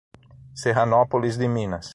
Serranópolis 0.55 1.37
de 1.37 1.47
Minas 1.47 1.87